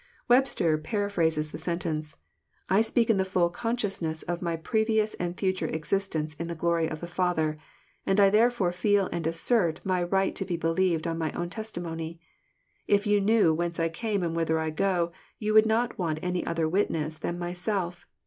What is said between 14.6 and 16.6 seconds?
go, you would not want any